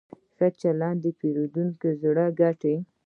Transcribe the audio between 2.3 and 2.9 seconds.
ګټي.